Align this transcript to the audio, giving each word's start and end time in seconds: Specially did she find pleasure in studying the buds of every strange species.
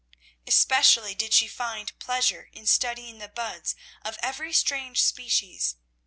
Specially 0.49 1.13
did 1.13 1.31
she 1.31 1.47
find 1.47 1.91
pleasure 1.99 2.49
in 2.53 2.65
studying 2.65 3.19
the 3.19 3.27
buds 3.29 3.75
of 4.01 4.17
every 4.23 4.51
strange 4.51 5.03
species. 5.03 5.75